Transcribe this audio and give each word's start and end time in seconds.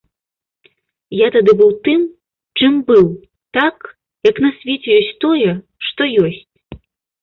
Я 1.17 1.27
тады 1.35 1.51
быў 1.59 1.71
тым, 1.89 2.01
чым 2.61 2.73
быў, 2.89 3.05
так, 3.61 3.75
як 4.33 4.45
на 4.49 4.55
свеце 4.59 4.89
ёсць 5.01 5.17
тое, 5.31 5.51
што 5.91 6.13
ёсць. 6.29 6.45